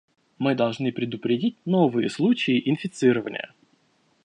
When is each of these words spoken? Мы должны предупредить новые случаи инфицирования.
Мы 0.39 0.55
должны 0.55 0.91
предупредить 0.91 1.57
новые 1.63 2.09
случаи 2.09 2.59
инфицирования. 2.67 3.53